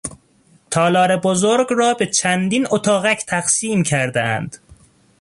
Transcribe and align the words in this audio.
تالار 0.71 1.17
بزرگ 1.17 1.67
را 1.69 1.93
به 1.93 2.05
چندین 2.05 2.67
اتاقک 2.71 3.25
تقسیم 3.27 3.83
کردهاند. 3.83 4.57